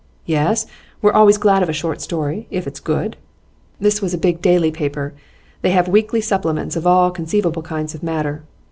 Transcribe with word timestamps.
"Yes, 0.25 0.65
we're 0.99 1.11
always 1.13 1.37
glad 1.37 1.61
of 1.61 1.69
a 1.69 1.73
short 1.73 2.01
story, 2.01 2.47
if 2.49 2.65
it's 2.65 2.79
good." 2.79 3.17
This 3.79 4.01
was 4.01 4.15
a 4.15 4.17
big 4.17 4.41
daily 4.41 4.71
paper; 4.71 5.13
they 5.61 5.69
have 5.69 5.87
weekly 5.87 6.21
supplements 6.21 6.75
of 6.75 6.87
all 6.87 7.11
conceivable 7.11 7.61
kinds 7.61 7.93
of 7.93 8.01
matter. 8.01 8.41